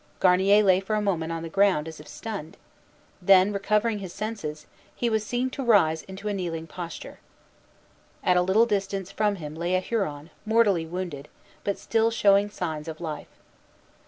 [0.19, 2.57] Garnier lay for a moment on the ground, as if stunned;
[3.21, 7.19] then, recovering his senses, he was seen to rise into a kneeling posture.
[8.23, 11.27] At a little distance from him lay a Huron, mortally wounded,
[11.63, 13.37] but still showing signs of life.